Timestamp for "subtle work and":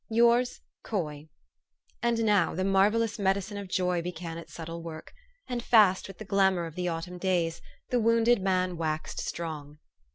4.51-5.61